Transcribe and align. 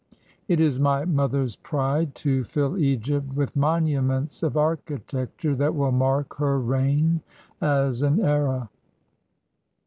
It 0.47 0.59
is 0.59 0.79
my 0.79 1.05
mother's 1.05 1.57
pride 1.57 2.15
to 2.15 2.43
fill 2.45 2.75
Egypt 2.75 3.35
with 3.35 3.55
monuments 3.55 4.41
of 4.41 4.57
architecture 4.57 5.53
that 5.53 5.75
will 5.75 5.91
mark 5.91 6.37
her 6.37 6.59
reign 6.59 7.21
as 7.61 8.01
an 8.01 8.19
era." 8.19 8.71